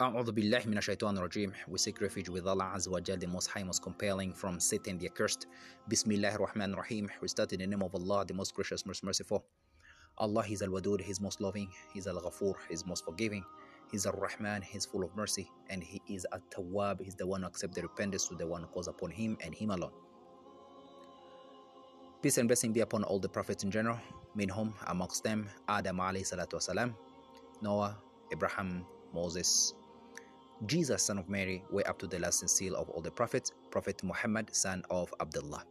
A'udhu 0.00 0.30
Billahi 0.30 0.64
Minash 0.66 0.96
Rajim. 0.96 1.52
We 1.66 1.76
seek 1.76 2.00
refuge 2.00 2.28
with 2.28 2.46
Allah 2.46 2.70
Azza 2.72 2.86
wa 2.86 3.00
Jal, 3.00 3.16
the 3.16 3.26
Most 3.26 3.48
High, 3.48 3.64
Most 3.64 3.82
Compelling, 3.82 4.32
from 4.32 4.60
Satan 4.60 4.96
the 4.96 5.06
Accursed. 5.06 5.48
Bismillah 5.88 6.36
Rahman 6.38 6.76
Rahim. 6.76 7.10
We 7.20 7.26
start 7.26 7.52
in 7.52 7.58
the 7.58 7.66
name 7.66 7.82
of 7.82 7.92
Allah, 7.96 8.24
the 8.24 8.32
Most 8.32 8.54
Gracious, 8.54 8.86
Most 8.86 9.02
Merciful. 9.02 9.44
Allah 10.18 10.44
is 10.48 10.62
Al 10.62 10.68
Wadud, 10.68 11.00
He's 11.00 11.20
Most 11.20 11.40
Loving, 11.40 11.68
He's 11.92 12.06
Al 12.06 12.20
Ghafur, 12.20 12.54
He's 12.70 12.86
Most 12.86 13.04
Forgiving, 13.04 13.42
He's 13.90 14.06
Al 14.06 14.12
Rahman, 14.12 14.62
He's 14.62 14.86
full 14.86 15.02
of 15.02 15.16
mercy, 15.16 15.50
and 15.68 15.82
He 15.82 16.00
is 16.08 16.24
a 16.30 16.38
Tawab, 16.38 17.02
He's 17.02 17.16
the 17.16 17.26
one 17.26 17.40
who 17.40 17.48
accepts 17.48 17.74
the 17.74 17.82
repentance 17.82 18.28
to 18.28 18.36
the 18.36 18.46
one 18.46 18.60
who 18.62 18.68
calls 18.68 18.86
upon 18.86 19.10
Him 19.10 19.36
and 19.44 19.52
Him 19.52 19.70
alone. 19.70 19.90
Peace 22.22 22.38
and 22.38 22.46
blessing 22.46 22.72
be 22.72 22.82
upon 22.82 23.02
all 23.02 23.18
the 23.18 23.28
prophets 23.28 23.64
in 23.64 23.72
general, 23.72 23.98
minhum 24.36 24.72
amongst 24.86 25.24
them 25.24 25.48
Adam 25.68 25.96
alayhi 25.96 26.22
salatu 26.22 26.54
wasalam, 26.54 26.94
Noah, 27.62 27.98
Abraham, 28.30 28.86
Moses, 29.12 29.74
Jesus, 30.66 31.04
son 31.04 31.18
of 31.18 31.28
Mary, 31.28 31.62
way 31.70 31.84
up 31.84 31.98
to 32.00 32.06
the 32.06 32.18
last 32.18 32.42
and 32.42 32.50
seal 32.50 32.74
of 32.74 32.88
all 32.90 33.00
the 33.00 33.10
prophets, 33.10 33.52
Prophet 33.70 34.02
Muhammad, 34.02 34.54
son 34.54 34.82
of 34.90 35.12
Abdullah. 35.20 35.64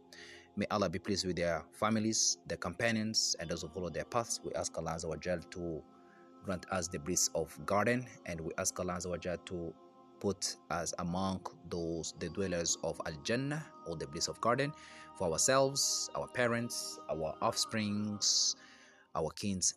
May 0.56 0.66
Allah 0.70 0.88
be 0.88 0.98
pleased 0.98 1.26
with 1.26 1.36
their 1.36 1.62
families, 1.72 2.38
their 2.46 2.56
companions, 2.56 3.36
and 3.38 3.50
those 3.50 3.62
who 3.62 3.68
follow 3.68 3.90
their 3.90 4.04
paths. 4.04 4.40
We 4.42 4.52
ask 4.54 4.76
Allah 4.78 4.96
Azza 4.96 5.06
wa 5.06 5.16
to 5.16 5.82
grant 6.44 6.66
us 6.70 6.88
the 6.88 6.98
bliss 6.98 7.28
of 7.34 7.54
garden, 7.66 8.06
and 8.26 8.40
we 8.40 8.50
ask 8.58 8.78
Allah 8.80 8.94
Azza 8.94 9.10
wa 9.10 9.16
to 9.16 9.74
put 10.20 10.56
us 10.70 10.94
among 10.98 11.46
those 11.68 12.14
the 12.18 12.28
dwellers 12.30 12.76
of 12.82 13.00
Al 13.06 13.14
Jannah 13.22 13.64
or 13.86 13.94
the 13.94 14.06
bliss 14.06 14.26
of 14.26 14.40
garden 14.40 14.72
for 15.16 15.30
ourselves, 15.30 16.10
our 16.16 16.26
parents, 16.28 16.98
our 17.10 17.34
offsprings, 17.42 18.56
our 19.14 19.30
kins, 19.30 19.74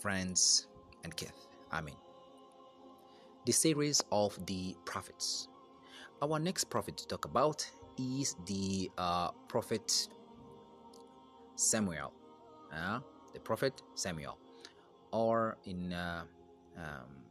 friends, 0.00 0.68
and 1.04 1.16
kith. 1.16 1.48
Amen 1.72 2.05
the 3.46 3.52
series 3.52 4.02
of 4.10 4.36
the 4.46 4.76
prophets. 4.84 5.48
Our 6.20 6.38
next 6.38 6.64
prophet 6.64 6.96
to 6.98 7.06
talk 7.06 7.24
about 7.24 7.64
is 7.96 8.34
the 8.46 8.90
uh, 8.98 9.30
prophet 9.48 10.08
Samuel, 11.54 12.12
uh, 12.74 12.98
the 13.32 13.40
prophet 13.40 13.82
Samuel, 13.94 14.36
or 15.12 15.56
in, 15.64 15.92
uh, 15.92 16.24
um, 16.76 17.22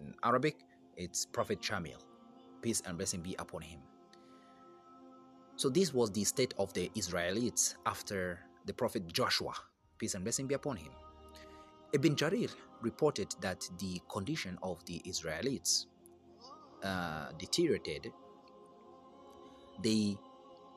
in 0.00 0.14
Arabic, 0.24 0.56
it's 0.96 1.24
Prophet 1.24 1.60
Shamil. 1.60 1.98
Peace 2.60 2.82
and 2.84 2.98
blessing 2.98 3.22
be 3.22 3.36
upon 3.38 3.62
him. 3.62 3.80
So 5.56 5.70
this 5.70 5.94
was 5.94 6.10
the 6.10 6.24
state 6.24 6.52
of 6.58 6.72
the 6.74 6.90
Israelites 6.96 7.76
after 7.86 8.40
the 8.66 8.72
prophet 8.74 9.06
Joshua. 9.12 9.54
Peace 9.98 10.14
and 10.14 10.24
blessing 10.24 10.46
be 10.46 10.54
upon 10.54 10.76
him. 10.76 10.90
Ibn 11.92 12.14
Jarir 12.14 12.50
reported 12.82 13.34
that 13.40 13.68
the 13.78 14.00
condition 14.08 14.58
of 14.62 14.84
the 14.86 15.02
Israelites 15.04 15.86
uh, 16.82 17.32
deteriorated. 17.38 18.12
They 19.82 20.16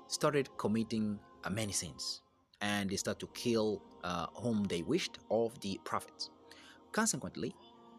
started 0.08 0.50
committing 0.58 1.20
uh, 1.44 1.50
many 1.50 1.72
sins 1.72 2.22
and 2.62 2.90
they 2.90 2.96
started 2.96 3.20
to 3.20 3.28
kill 3.34 3.82
uh, 4.04 4.28
whom 4.36 4.64
they 4.66 4.82
wished 4.82 5.20
of 5.30 5.60
the 5.62 5.80
prophets. 5.84 6.30
Consequently, 6.92 7.54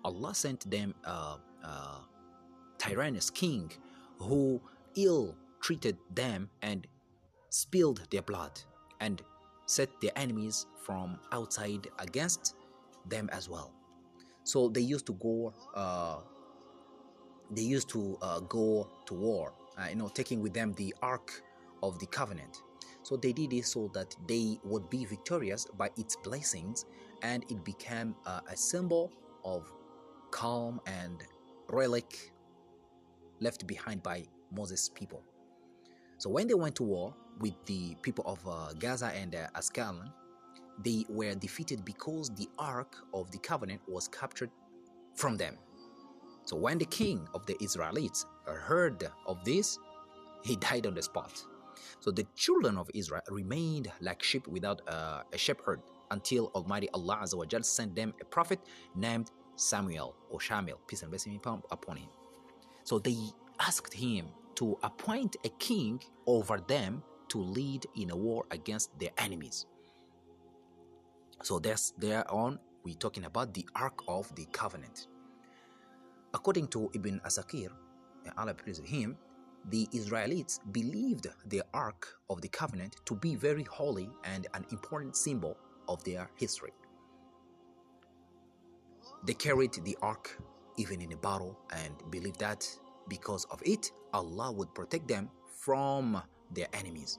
Allah 0.04 0.34
sent 0.34 0.68
them 0.70 0.94
a, 1.04 1.38
a 1.62 2.00
tyrannous 2.78 3.30
king 3.30 3.70
who 4.18 4.60
ill 4.96 5.36
treated 5.60 5.96
them 6.14 6.50
and 6.62 6.86
spilled 7.50 8.06
their 8.10 8.22
blood 8.22 8.60
and 9.00 9.22
set 9.66 9.88
their 10.00 10.12
enemies 10.16 10.66
from 10.84 11.18
outside 11.32 11.88
against 11.98 12.54
them 13.08 13.28
as 13.32 13.48
well. 13.48 13.72
So 14.44 14.68
they 14.68 14.80
used 14.80 15.06
to 15.06 15.14
go. 15.14 15.52
Uh, 15.74 16.18
they 17.50 17.62
used 17.62 17.88
to 17.90 18.18
uh, 18.22 18.40
go 18.40 18.88
to 19.06 19.14
war. 19.14 19.52
Uh, 19.76 19.86
you 19.90 19.96
know, 19.96 20.08
taking 20.08 20.40
with 20.40 20.54
them 20.54 20.72
the 20.74 20.94
Ark 21.02 21.42
of 21.82 21.98
the 21.98 22.06
Covenant. 22.06 22.62
So 23.02 23.16
they 23.16 23.32
did 23.32 23.50
this 23.50 23.72
so 23.72 23.90
that 23.92 24.16
they 24.26 24.58
would 24.64 24.88
be 24.88 25.04
victorious 25.04 25.66
by 25.76 25.90
its 25.96 26.16
blessings, 26.16 26.86
and 27.22 27.44
it 27.50 27.62
became 27.64 28.14
uh, 28.24 28.40
a 28.50 28.56
symbol 28.56 29.12
of 29.44 29.70
calm 30.30 30.80
and 30.86 31.22
relic 31.68 32.32
left 33.40 33.66
behind 33.66 34.02
by 34.02 34.24
Moses' 34.50 34.88
people. 34.88 35.22
So 36.18 36.30
when 36.30 36.46
they 36.46 36.54
went 36.54 36.76
to 36.76 36.82
war 36.82 37.14
with 37.40 37.54
the 37.66 37.94
people 38.00 38.24
of 38.26 38.38
uh, 38.48 38.72
Gaza 38.78 39.06
and 39.14 39.34
uh, 39.34 39.48
Ascalon, 39.54 40.10
they 40.82 41.04
were 41.08 41.34
defeated 41.34 41.84
because 41.84 42.30
the 42.30 42.48
Ark 42.58 42.96
of 43.12 43.30
the 43.30 43.38
Covenant 43.38 43.80
was 43.86 44.08
captured 44.08 44.50
from 45.14 45.36
them. 45.36 45.56
So 46.44 46.56
when 46.56 46.78
the 46.78 46.84
king 46.84 47.26
of 47.34 47.46
the 47.46 47.56
Israelites 47.62 48.26
heard 48.46 49.04
of 49.26 49.44
this, 49.44 49.78
he 50.42 50.56
died 50.68 50.86
on 50.86 50.94
the 50.94 51.02
spot. 51.02 51.42
So 52.00 52.10
the 52.10 52.26
children 52.36 52.76
of 52.76 52.90
Israel 52.94 53.22
remained 53.30 53.90
like 54.00 54.22
sheep 54.22 54.46
without 54.46 54.82
uh, 54.88 55.22
a 55.32 55.38
shepherd 55.38 55.80
until 56.10 56.50
Almighty 56.54 56.88
Allah 56.92 57.20
Azza 57.22 57.64
sent 57.64 57.94
them 57.96 58.14
a 58.20 58.24
prophet 58.24 58.60
named 58.94 59.30
Samuel 59.56 60.14
or 60.30 60.38
Shamil, 60.38 60.78
peace 60.86 61.02
and 61.02 61.10
blessing 61.10 61.40
upon 61.44 61.96
him. 61.96 62.08
So 62.84 62.98
they 62.98 63.16
asked 63.60 63.94
him 63.94 64.26
to 64.56 64.78
appoint 64.82 65.36
a 65.44 65.48
king 65.58 66.00
over 66.26 66.58
them 66.58 67.02
to 67.28 67.38
lead 67.38 67.86
in 67.96 68.10
a 68.10 68.16
war 68.16 68.44
against 68.50 68.96
their 68.98 69.10
enemies. 69.18 69.66
So 71.42 71.58
that's 71.58 71.92
there 71.98 72.30
on 72.30 72.58
we're 72.84 72.94
talking 72.94 73.24
about 73.24 73.54
the 73.54 73.66
Ark 73.74 74.02
of 74.08 74.34
the 74.34 74.44
Covenant. 74.52 75.08
According 76.34 76.68
to 76.68 76.90
Ibn 76.94 77.20
Asakir, 77.24 77.70
Allah 78.36 78.54
praise 78.54 78.78
him, 78.84 79.16
the 79.70 79.88
Israelites 79.92 80.60
believed 80.72 81.28
the 81.46 81.62
Ark 81.72 82.06
of 82.28 82.42
the 82.42 82.48
Covenant 82.48 82.96
to 83.06 83.14
be 83.14 83.36
very 83.36 83.62
holy 83.62 84.10
and 84.24 84.46
an 84.52 84.66
important 84.70 85.16
symbol 85.16 85.56
of 85.88 86.04
their 86.04 86.28
history. 86.36 86.72
They 89.24 89.34
carried 89.34 89.72
the 89.84 89.96
Ark 90.02 90.38
even 90.76 91.00
in 91.00 91.12
a 91.12 91.16
battle 91.16 91.58
and 91.72 91.94
believed 92.10 92.40
that 92.40 92.66
because 93.08 93.46
of 93.46 93.62
it, 93.64 93.90
Allah 94.12 94.52
would 94.52 94.74
protect 94.74 95.08
them 95.08 95.30
from 95.46 96.20
their 96.52 96.68
enemies. 96.74 97.18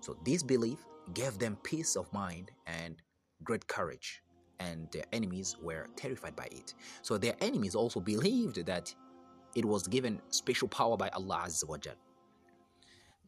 So, 0.00 0.16
this 0.24 0.42
belief 0.42 0.78
gave 1.14 1.38
them 1.38 1.56
peace 1.62 1.96
of 1.96 2.12
mind 2.12 2.50
and 2.66 2.96
great 3.44 3.66
courage, 3.66 4.22
and 4.60 4.88
their 4.92 5.04
enemies 5.12 5.56
were 5.62 5.86
terrified 5.96 6.36
by 6.36 6.48
it. 6.50 6.74
So 7.02 7.18
their 7.18 7.34
enemies 7.40 7.74
also 7.74 8.00
believed 8.00 8.64
that 8.66 8.94
it 9.54 9.64
was 9.64 9.86
given 9.86 10.20
special 10.30 10.68
power 10.68 10.96
by 10.96 11.08
Allah 11.10 11.44
Azza 11.46 11.68
wa 11.68 11.78
Jal. 11.78 11.94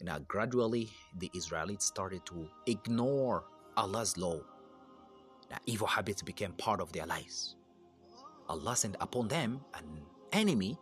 Now, 0.03 0.19
gradually, 0.27 0.91
the 1.19 1.31
Israelites 1.35 1.85
started 1.85 2.25
to 2.27 2.49
ignore 2.67 3.45
Allah's 3.77 4.17
law. 4.17 4.41
Now, 5.51 5.59
evil 5.67 5.87
habits 5.87 6.23
became 6.23 6.53
part 6.53 6.81
of 6.81 6.93
their 6.93 7.07
lives. 7.07 7.57
Allah 8.49 8.77
sent 8.77 8.97
upon 9.01 9.29
them 9.29 9.61
an 9.75 10.03
enemy, 10.33 10.79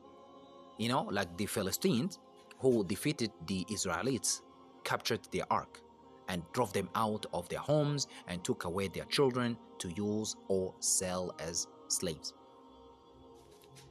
you 0.78 0.88
know, 0.88 1.02
like 1.10 1.36
the 1.36 1.46
Philistines, 1.46 2.18
who 2.58 2.84
defeated 2.84 3.30
the 3.46 3.66
Israelites, 3.70 4.42
captured 4.84 5.20
their 5.32 5.44
ark 5.50 5.80
and 6.28 6.42
drove 6.52 6.72
them 6.72 6.88
out 6.94 7.26
of 7.32 7.48
their 7.48 7.58
homes 7.58 8.06
and 8.28 8.44
took 8.44 8.64
away 8.64 8.88
their 8.88 9.04
children 9.06 9.56
to 9.78 9.88
use 9.96 10.36
or 10.48 10.74
sell 10.80 11.34
as 11.40 11.66
slaves. 11.88 12.34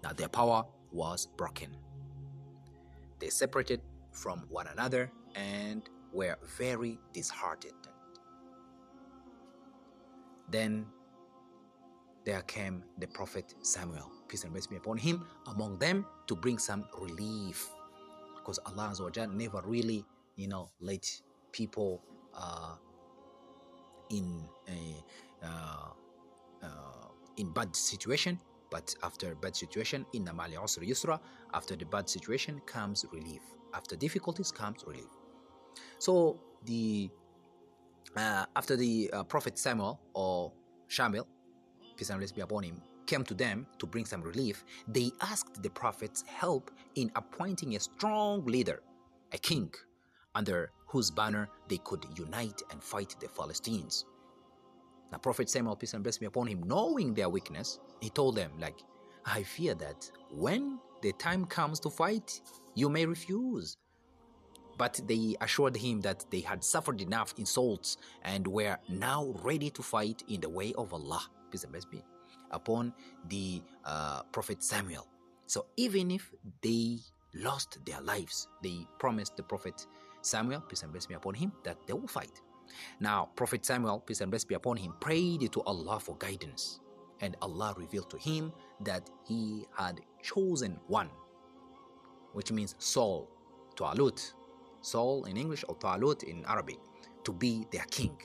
Now 0.04 0.14
their 0.14 0.30
power 0.30 0.66
was 0.92 1.28
broken. 1.38 1.76
They 3.20 3.30
separated 3.30 3.82
from 4.12 4.46
one 4.50 4.68
another 4.68 5.12
and 5.36 5.90
were 6.14 6.38
very 6.58 7.00
disheartened. 7.14 7.74
Then 10.50 10.86
there 12.26 12.42
came 12.42 12.84
the 13.00 13.08
prophet 13.08 13.56
Samuel, 13.62 14.12
peace 14.28 14.44
and 14.44 14.52
blessing 14.52 14.72
be 14.72 14.78
upon 14.78 14.98
him, 14.98 15.26
among 15.48 15.78
them 15.80 16.06
to 16.28 16.36
bring 16.36 16.58
some 16.58 16.86
relief. 17.00 17.70
Because 18.36 18.60
Allah 18.66 18.94
never 19.32 19.62
really, 19.66 20.06
you 20.36 20.48
know, 20.48 20.70
let 20.80 21.10
people 21.52 22.02
in 24.10 24.48
a 24.70 25.04
uh, 25.46 25.90
uh, 26.64 27.08
in 27.38 27.52
bad 27.52 27.76
situation 27.76 28.40
but 28.70 28.96
after 29.04 29.36
bad 29.36 29.56
situation 29.56 30.06
in 30.14 30.30
mali 30.34 30.56
usr 30.56 30.84
yusra 30.88 31.20
after 31.54 31.76
the 31.76 31.86
bad 31.86 32.10
situation 32.10 32.62
comes 32.66 33.06
relief. 33.12 33.42
After 33.74 33.96
difficulties 33.96 34.52
comes 34.52 34.84
relief. 34.86 35.12
So 36.00 36.40
the 36.66 37.10
uh, 38.16 38.46
after 38.56 38.76
the 38.76 39.10
uh, 39.14 39.24
prophet 39.24 39.58
samuel 39.58 40.00
or 40.14 40.52
shamil 40.90 41.26
peace 41.96 42.10
and 42.10 42.20
peace 42.20 42.32
be 42.32 42.42
upon 42.42 42.64
him 42.64 42.82
came 43.06 43.24
to 43.24 43.34
them 43.34 43.68
to 43.80 43.86
bring 43.86 44.06
some 44.06 44.22
relief 44.22 44.64
they 44.88 45.12
asked 45.22 45.62
the 45.62 45.70
prophet's 45.70 46.24
help 46.24 46.72
in 46.96 47.12
appointing 47.16 47.76
a 47.76 47.80
strong 47.80 48.44
leader 48.46 48.82
a 49.34 49.38
king 49.38 49.72
under 50.38 50.72
whose 50.86 51.10
banner 51.12 51.50
they 51.68 51.80
could 51.80 52.06
unite 52.16 52.62
and 52.72 52.82
fight 52.82 53.16
the 53.20 53.28
Philistines. 53.28 54.06
Now, 55.12 55.18
Prophet 55.18 55.50
Samuel, 55.50 55.76
peace 55.76 55.94
and 55.94 56.04
blessing 56.04 56.22
be 56.22 56.26
upon 56.28 56.48
him, 56.48 56.62
knowing 56.64 57.14
their 57.14 57.30
weakness, 57.30 57.80
he 58.02 58.10
told 58.10 58.36
them, 58.36 58.52
like, 58.60 58.80
I 59.26 59.44
fear 59.44 59.74
that 59.76 60.10
when 60.32 60.80
the 61.02 61.12
time 61.14 61.46
comes 61.46 61.80
to 61.82 61.90
fight, 61.90 62.42
you 62.76 62.90
may 62.90 63.06
refuse. 63.06 63.78
But 64.78 65.00
they 65.08 65.36
assured 65.42 65.76
him 65.76 66.02
that 66.02 66.26
they 66.30 66.42
had 66.42 66.64
suffered 66.64 67.02
enough 67.02 67.34
insults 67.38 67.98
and 68.24 68.46
were 68.48 68.78
now 68.90 69.34
ready 69.42 69.70
to 69.72 69.82
fight 69.82 70.24
in 70.30 70.42
the 70.42 70.50
way 70.50 70.74
of 70.78 70.94
Allah, 70.94 71.24
peace 71.52 71.64
and 71.64 71.72
blessings 71.72 71.92
be 71.92 72.04
upon 72.52 72.94
the 73.28 73.62
uh, 73.86 74.22
prophet 74.32 74.64
Samuel. 74.64 75.08
So 75.48 75.66
even 75.78 76.12
if 76.12 76.32
they 76.62 77.00
lost 77.34 77.80
their 77.86 78.02
lives, 78.02 78.48
they 78.62 78.86
promised 79.00 79.36
the 79.36 79.44
prophet 79.44 79.88
Samuel, 80.28 80.62
peace 80.62 80.84
and 80.84 80.92
blessings 80.92 81.08
be 81.08 81.16
upon 81.16 81.34
him, 81.34 81.52
that 81.64 81.78
they 81.88 81.94
will 81.94 82.08
fight. 82.08 82.42
Now, 83.00 83.30
Prophet 83.36 83.66
Samuel, 83.66 84.00
peace 84.02 84.22
and 84.22 84.30
blessings 84.30 84.50
be 84.50 84.56
upon 84.56 84.78
him, 84.78 84.94
prayed 85.00 85.52
to 85.52 85.62
Allah 85.64 86.00
for 86.00 86.16
guidance. 86.18 86.80
And 87.22 87.36
Allah 87.42 87.74
revealed 87.78 88.10
to 88.12 88.18
him 88.18 88.52
that 88.82 89.10
he 89.26 89.66
had 89.76 90.02
chosen 90.22 90.80
one, 90.88 91.10
which 92.34 92.52
means 92.52 92.76
Saul, 92.78 93.30
Talut, 93.76 94.34
Saul 94.82 95.26
in 95.26 95.38
English 95.38 95.64
or 95.68 95.76
Talut 95.76 96.24
in 96.24 96.46
Arabic, 96.46 96.78
to 97.24 97.34
be 97.34 97.66
their 97.72 97.86
king. 97.90 98.16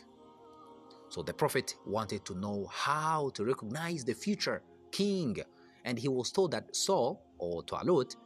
So 1.09 1.23
the 1.23 1.33
prophet 1.33 1.77
wanted 1.87 2.25
to 2.27 2.35
know 2.35 2.67
how 2.71 3.31
to 3.35 3.45
recognize 3.45 4.05
the 4.05 4.15
future 4.15 4.63
king, 4.91 5.37
and 5.85 5.99
he 5.99 6.09
was 6.09 6.31
told 6.31 6.51
that 6.53 6.75
Saul 6.75 7.23
or 7.39 7.63
Talut 7.65 8.17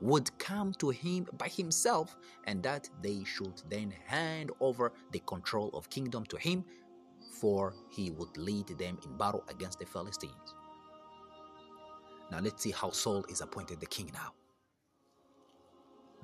would 0.00 0.36
come 0.38 0.72
to 0.74 0.90
him 0.90 1.26
by 1.36 1.48
himself 1.48 2.16
and 2.46 2.62
that 2.62 2.88
they 3.02 3.22
should 3.24 3.62
then 3.68 3.92
hand 4.06 4.50
over 4.60 4.92
the 5.12 5.20
control 5.20 5.70
of 5.74 5.90
kingdom 5.90 6.24
to 6.26 6.36
him 6.36 6.64
for 7.40 7.74
he 7.90 8.10
would 8.10 8.36
lead 8.36 8.66
them 8.78 8.98
in 9.04 9.16
battle 9.16 9.44
against 9.48 9.78
the 9.78 9.86
Philistines. 9.86 10.54
Now 12.30 12.40
let's 12.40 12.62
see 12.62 12.70
how 12.70 12.90
Saul 12.90 13.24
is 13.28 13.40
appointed 13.40 13.80
the 13.80 13.86
king 13.86 14.10
now. 14.12 14.32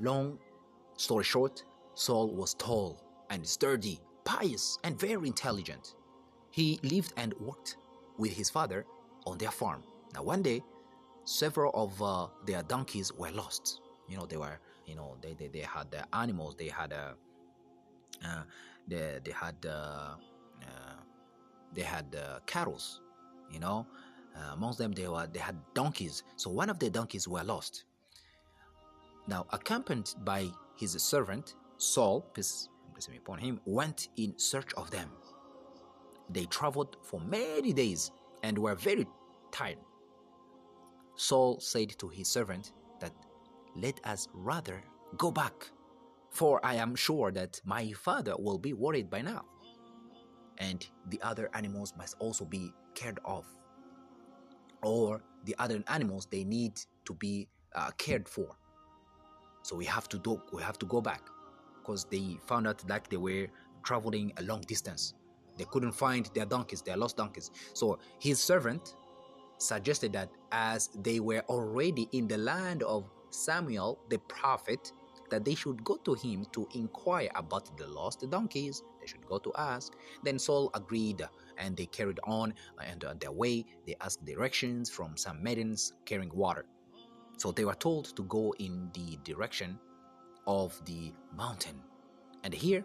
Long 0.00 0.38
story 0.96 1.25
short, 1.25 1.64
Saul 1.94 2.28
was 2.34 2.55
tall 2.55 3.02
and 3.31 3.46
sturdy, 3.46 4.00
pious, 4.25 4.78
and 4.84 4.99
very 4.99 5.26
intelligent. 5.26 5.94
He 6.50 6.78
lived 6.82 7.12
and 7.17 7.34
worked 7.40 7.76
with 8.19 8.32
his 8.32 8.50
father 8.50 8.84
on 9.26 9.38
their 9.38 9.50
farm. 9.50 9.82
Now, 10.14 10.23
one 10.23 10.43
day, 10.43 10.62
several 11.26 11.70
of 11.75 12.02
uh, 12.02 12.28
their 12.46 12.62
donkeys 12.62 13.12
were 13.12 13.31
lost. 13.31 13.81
You 14.08 14.17
know, 14.17 14.25
they 14.25 14.38
were, 14.38 14.58
you 14.87 14.94
know, 14.94 15.17
they, 15.20 15.34
they, 15.34 15.49
they 15.49 15.61
had 15.61 15.94
uh, 15.94 16.05
animals, 16.17 16.56
they 16.56 16.69
had, 16.69 16.93
uh, 16.93 17.12
uh, 18.25 18.43
they, 18.88 19.19
they 19.23 19.32
had, 19.32 19.56
uh, 19.67 20.14
uh, 20.62 20.96
they 21.75 21.82
had 21.82 22.17
uh, 22.17 22.38
cattle, 22.46 22.81
you 23.52 23.61
know. 23.61 23.87
Amongst 24.52 24.76
them, 24.76 24.93
they 24.93 25.08
were 25.08 25.26
they 25.32 25.38
had 25.38 25.56
donkeys. 25.73 26.23
So 26.37 26.50
one 26.50 26.69
of 26.69 26.78
the 26.78 26.90
donkeys 26.90 27.26
were 27.26 27.43
lost. 27.43 27.84
Now, 29.26 29.46
accompanied 29.50 30.11
by 30.26 30.49
his 30.76 30.93
servant 31.02 31.55
Saul, 31.78 32.20
peace 32.32 32.69
be 33.11 33.17
upon 33.17 33.38
him, 33.38 33.61
went 33.64 34.08
in 34.17 34.38
search 34.38 34.73
of 34.75 34.90
them. 34.90 35.11
They 36.31 36.44
traveled 36.46 36.96
for 37.02 37.20
many 37.20 37.73
days 37.73 38.11
and 38.43 38.58
were 38.58 38.75
very 38.75 39.06
tired. 39.52 39.78
Saul 41.16 41.60
said 41.60 41.90
to 41.98 42.08
his 42.08 42.28
servant 42.28 42.72
that, 43.00 43.12
Let 43.74 44.00
us 44.06 44.28
rather 44.32 44.82
go 45.16 45.30
back, 45.30 45.70
for 46.30 46.64
I 46.64 46.74
am 46.74 46.94
sure 46.94 47.32
that 47.32 47.60
my 47.64 47.92
father 47.92 48.34
will 48.38 48.58
be 48.58 48.72
worried 48.72 49.10
by 49.10 49.22
now. 49.22 49.44
And 50.58 50.86
the 51.08 51.20
other 51.22 51.50
animals 51.54 51.94
must 51.96 52.16
also 52.18 52.44
be 52.44 52.72
cared 52.94 53.18
of. 53.24 53.44
Or 54.82 55.22
the 55.44 55.54
other 55.58 55.82
animals, 55.88 56.26
they 56.30 56.44
need 56.44 56.80
to 57.06 57.14
be 57.14 57.48
uh, 57.74 57.90
cared 57.98 58.28
for. 58.28 58.56
So 59.62 59.74
we 59.76 59.84
have 59.86 60.08
to 60.10 60.18
do, 60.18 60.40
we 60.52 60.62
have 60.62 60.78
to 60.78 60.86
go 60.86 61.00
back 61.00 61.22
because 61.78 62.04
they 62.04 62.38
found 62.46 62.66
out 62.66 62.86
that 62.86 63.08
they 63.10 63.16
were 63.16 63.46
traveling 63.84 64.32
a 64.38 64.42
long 64.42 64.60
distance. 64.62 65.14
They 65.56 65.64
couldn't 65.64 65.92
find 65.92 66.28
their 66.34 66.44
donkeys, 66.44 66.82
their 66.82 66.96
lost 66.96 67.16
donkeys. 67.16 67.50
So 67.72 67.98
his 68.18 68.38
servant 68.38 68.96
suggested 69.58 70.12
that 70.12 70.28
as 70.56 70.88
they 71.02 71.20
were 71.20 71.44
already 71.50 72.08
in 72.12 72.26
the 72.26 72.38
land 72.38 72.82
of 72.82 73.10
Samuel 73.28 73.98
the 74.08 74.18
prophet, 74.20 74.90
that 75.28 75.44
they 75.44 75.54
should 75.54 75.84
go 75.84 75.96
to 75.96 76.14
him 76.14 76.46
to 76.52 76.66
inquire 76.74 77.28
about 77.34 77.76
the 77.76 77.86
lost 77.86 78.24
donkeys. 78.30 78.82
They 79.00 79.06
should 79.06 79.26
go 79.26 79.38
to 79.38 79.52
ask. 79.58 79.92
Then 80.24 80.38
Saul 80.38 80.70
agreed, 80.72 81.20
and 81.58 81.76
they 81.76 81.86
carried 81.86 82.20
on, 82.24 82.54
and 82.82 83.04
on 83.04 83.18
their 83.18 83.32
way, 83.32 83.66
they 83.86 83.96
asked 84.00 84.24
directions 84.24 84.88
from 84.88 85.16
some 85.16 85.42
maidens 85.42 85.92
carrying 86.06 86.34
water. 86.34 86.64
So 87.36 87.52
they 87.52 87.66
were 87.66 87.74
told 87.74 88.16
to 88.16 88.22
go 88.22 88.54
in 88.58 88.90
the 88.94 89.18
direction 89.24 89.78
of 90.46 90.80
the 90.86 91.12
mountain. 91.36 91.82
And 92.44 92.54
here, 92.54 92.82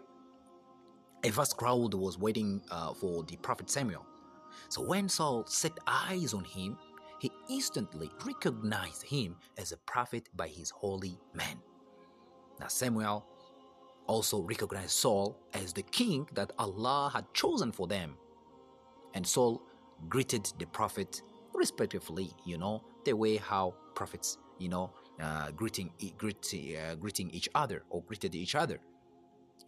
a 1.24 1.30
vast 1.30 1.56
crowd 1.56 1.94
was 1.94 2.18
waiting 2.18 2.60
uh, 2.70 2.92
for 2.92 3.22
the 3.22 3.36
prophet 3.36 3.70
Samuel. 3.70 4.04
So 4.68 4.82
when 4.82 5.08
Saul 5.08 5.46
set 5.46 5.72
eyes 5.86 6.34
on 6.34 6.44
him, 6.44 6.76
he 7.22 7.30
instantly 7.48 8.10
recognized 8.26 9.04
him 9.04 9.36
as 9.56 9.70
a 9.70 9.76
prophet 9.76 10.28
by 10.34 10.48
his 10.48 10.70
holy 10.70 11.16
man. 11.32 11.56
Now, 12.58 12.66
Samuel 12.66 13.24
also 14.08 14.42
recognized 14.42 14.90
Saul 14.90 15.38
as 15.54 15.72
the 15.72 15.84
king 15.84 16.28
that 16.34 16.50
Allah 16.58 17.12
had 17.14 17.32
chosen 17.32 17.70
for 17.70 17.86
them. 17.86 18.16
And 19.14 19.24
Saul 19.24 19.62
greeted 20.08 20.52
the 20.58 20.66
prophet 20.66 21.22
respectively, 21.54 22.28
you 22.44 22.58
know, 22.58 22.82
the 23.04 23.12
way 23.12 23.36
how 23.36 23.76
prophets, 23.94 24.38
you 24.58 24.68
know, 24.68 24.90
uh, 25.20 25.52
greeting, 25.52 25.92
greet, 26.18 26.52
uh, 26.52 26.96
greeting 26.96 27.30
each 27.30 27.48
other 27.54 27.84
or 27.88 28.02
greeted 28.02 28.34
each 28.34 28.56
other, 28.56 28.80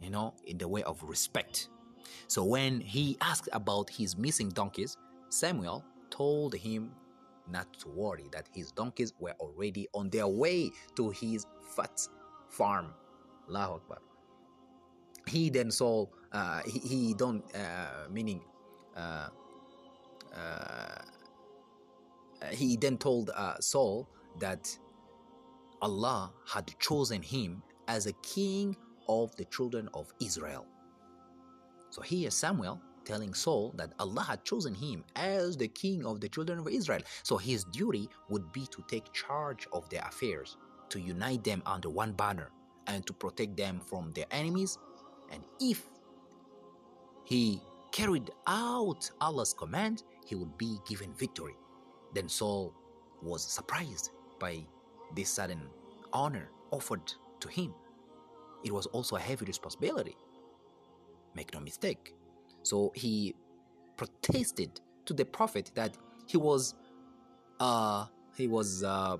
you 0.01 0.11
know, 0.11 0.35
in 0.45 0.59
the 0.59 0.67
way 0.67 0.83
of 0.83 1.01
respect. 1.05 1.69
So 2.27 2.43
when 2.43 2.81
he 2.81 3.17
asked 3.21 3.49
about 3.53 3.91
his 3.91 4.17
missing 4.19 4.49
donkeys, 4.49 4.97
Samuel 5.29 5.85
told 6.11 6.57
him 6.57 6.91
not 7.51 7.73
to 7.81 7.89
worry 7.89 8.29
that 8.33 8.49
his 8.53 8.73
donkeys 8.73 9.13
were 9.19 9.35
already 9.41 9.89
on 9.95 10.11
their 10.11 10.27
way 10.29 10.71
to 10.97 11.11
his 11.11 11.47
fat 11.77 12.01
farm. 12.49 12.95
Allahu 13.49 13.75
Akbar. 13.75 13.99
He 15.27 15.51
then 15.51 15.71
saw, 15.71 16.07
uh, 16.33 16.61
he, 16.67 16.79
he 16.79 17.15
don't, 17.15 17.45
uh, 17.55 18.09
meaning, 18.11 18.41
uh, 18.97 19.29
uh 20.35 21.03
he 22.51 22.77
then 22.77 22.99
told 22.99 23.31
uh, 23.31 23.59
Saul 23.61 24.07
that 24.39 24.77
Allah 25.81 26.33
had 26.47 26.71
chosen 26.79 27.23
him 27.23 27.63
as 27.89 28.07
a 28.07 28.13
king 28.23 28.77
of 29.09 29.35
the 29.37 29.45
children 29.47 29.89
of 29.95 30.13
Israel. 30.21 30.67
So 31.91 32.03
here 32.03 32.31
Samuel 32.31 32.81
telling 33.05 33.35
Saul 33.35 33.73
that 33.77 33.93
Allah 33.99 34.23
had 34.23 34.45
chosen 34.45 34.75
him 34.75 35.05
as 35.17 35.57
the 35.57 35.69
king 35.69 36.05
of 36.07 36.21
the 36.21 36.29
children 36.29 36.59
of 36.59 36.69
Israel. 36.69 37.03
So 37.23 37.37
his 37.37 37.65
duty 37.65 38.09
would 38.29 38.53
be 38.53 38.67
to 38.67 38.85
take 38.89 39.13
charge 39.13 39.67
of 39.73 39.89
their 39.91 40.03
affairs, 40.03 40.57
to 40.91 41.01
unite 41.01 41.45
them 41.45 41.63
under 41.67 41.91
one 41.91 42.13
banner, 42.13 42.51
and 42.87 43.07
to 43.07 43.13
protect 43.13 43.57
them 43.57 43.81
from 43.81 44.13
their 44.13 44.27
enemies. 44.31 44.79
And 45.31 45.43
if 45.61 45.83
he 47.25 47.61
carried 47.93 48.31
out 48.47 49.11
Allah's 49.21 49.55
command, 49.55 50.03
he 50.27 50.35
would 50.35 50.57
be 50.59 50.79
given 50.87 51.13
victory. 51.15 51.55
Then 52.15 52.29
Saul 52.29 52.75
was 53.23 53.43
surprised 53.43 54.11
by 54.39 54.67
this 55.15 55.31
sudden 55.31 55.61
honor 56.13 56.51
offered 56.71 57.13
to 57.41 57.49
him. 57.49 57.75
It 58.65 58.73
was 58.73 58.87
also 58.87 59.17
a 59.17 59.21
heavy 59.21 59.45
responsibility. 59.45 60.17
Make 61.35 61.53
no 61.53 61.61
mistake. 61.61 62.15
So 62.65 62.93
he 62.95 63.35
protested 63.97 64.81
to 65.07 65.15
the 65.15 65.25
prophet 65.25 65.71
that 65.75 65.97
he 66.27 66.37
was 66.39 66.75
uh 67.61 68.07
he 68.37 68.49
was 68.49 68.83
uh 68.83 69.19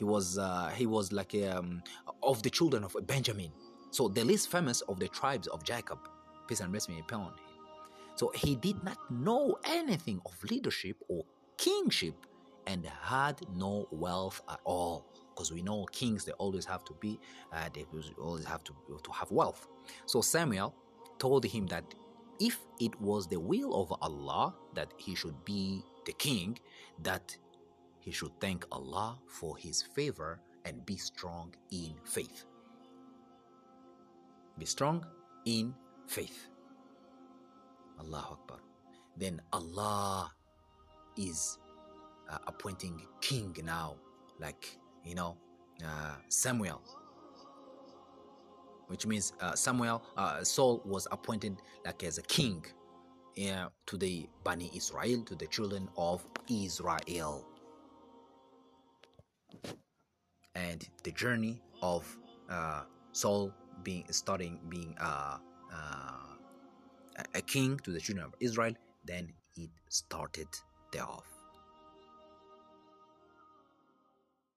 he 0.00 0.04
was 0.04 0.38
uh, 0.38 0.70
he 0.74 0.86
was 0.86 1.12
like 1.12 1.34
um, 1.52 1.82
of 2.22 2.42
the 2.42 2.48
children 2.48 2.84
of 2.84 2.96
Benjamin, 3.06 3.52
so 3.90 4.08
the 4.08 4.24
least 4.24 4.50
famous 4.50 4.80
of 4.82 4.98
the 4.98 5.08
tribes 5.08 5.46
of 5.48 5.62
Jacob. 5.62 5.98
Peace 6.48 6.60
and 6.60 6.72
rest 6.72 6.88
be 6.88 6.98
upon 6.98 7.26
him. 7.26 7.34
So 8.14 8.32
he 8.34 8.56
did 8.56 8.82
not 8.82 8.98
know 9.10 9.58
anything 9.66 10.22
of 10.24 10.42
leadership 10.50 10.96
or 11.08 11.24
kingship 11.58 12.14
and 12.66 12.86
had 12.86 13.42
no 13.54 13.88
wealth 13.90 14.40
at 14.50 14.60
all 14.64 15.06
because 15.34 15.52
we 15.52 15.62
know 15.62 15.84
kings 15.92 16.24
they 16.24 16.32
always 16.32 16.64
have 16.64 16.82
to 16.84 16.94
be 17.00 17.20
uh, 17.52 17.68
they 17.74 17.84
always 18.18 18.44
have 18.46 18.64
to, 18.64 18.74
to 19.02 19.12
have 19.12 19.30
wealth 19.30 19.68
so 20.06 20.20
samuel 20.20 20.74
told 21.20 21.44
him 21.44 21.66
that 21.68 21.84
if 22.40 22.58
it 22.80 22.98
was 23.00 23.28
the 23.28 23.38
will 23.38 23.74
of 23.80 23.92
allah 24.02 24.54
that 24.74 24.92
he 24.96 25.14
should 25.14 25.44
be 25.44 25.84
the 26.06 26.12
king 26.12 26.58
that 27.02 27.36
he 28.00 28.10
should 28.10 28.32
thank 28.40 28.64
allah 28.72 29.18
for 29.28 29.56
his 29.56 29.82
favor 29.82 30.40
and 30.64 30.84
be 30.86 30.96
strong 30.96 31.54
in 31.70 31.94
faith. 32.04 32.44
Be 34.58 34.66
strong 34.66 35.04
in 35.44 35.74
faith. 36.06 36.48
Allah 37.98 38.26
akbar. 38.32 38.60
Then 39.16 39.40
allah 39.52 40.32
is 41.16 41.58
uh, 42.28 42.38
appointing 42.46 43.00
king 43.20 43.56
now, 43.64 43.96
like 44.38 44.78
you 45.04 45.14
know 45.14 45.36
uh, 45.84 46.16
Samuel, 46.28 46.82
which 48.90 49.06
means 49.06 49.32
uh, 49.40 49.54
Samuel 49.54 50.02
uh, 50.16 50.42
Saul 50.42 50.82
was 50.84 51.06
appointed 51.12 51.56
like 51.86 52.02
as 52.02 52.18
a 52.18 52.22
king 52.22 52.64
to 53.86 53.96
the 53.96 54.28
Bani 54.44 54.70
Israel, 54.74 55.22
to 55.24 55.36
the 55.36 55.46
children 55.46 55.88
of 55.96 56.26
Israel, 56.50 57.46
and 60.56 60.86
the 61.04 61.12
journey 61.12 61.62
of 61.82 62.04
uh, 62.50 62.82
Saul 63.12 63.52
being 63.84 64.04
starting 64.10 64.60
being 64.68 64.96
uh, 65.00 65.38
uh, 65.72 66.34
a 67.34 67.40
king 67.42 67.78
to 67.84 67.92
the 67.92 68.00
children 68.00 68.26
of 68.26 68.34
Israel, 68.40 68.74
then 69.06 69.32
it 69.56 69.70
started 69.88 70.48
thereof. 70.92 71.29